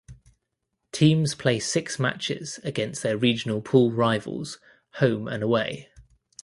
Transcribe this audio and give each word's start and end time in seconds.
Teams 0.91 1.35
play 1.35 1.59
six 1.59 1.99
matches 1.99 2.59
against 2.63 3.03
their 3.03 3.15
regional 3.19 3.61
pool 3.61 3.91
rivals 3.91 4.57
home 4.93 5.27
and 5.27 5.43
away. 5.43 5.89